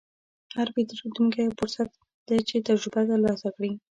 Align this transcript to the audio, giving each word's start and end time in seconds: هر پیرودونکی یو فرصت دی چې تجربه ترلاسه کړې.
هر 0.57 0.67
پیرودونکی 0.75 1.39
یو 1.45 1.57
فرصت 1.59 1.89
دی 2.27 2.37
چې 2.49 2.65
تجربه 2.67 3.01
ترلاسه 3.09 3.47
کړې. 3.55 3.71